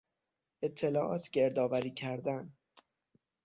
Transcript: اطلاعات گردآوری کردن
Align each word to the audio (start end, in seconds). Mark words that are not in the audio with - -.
اطلاعات 0.61 1.29
گردآوری 1.29 1.91
کردن 1.91 2.53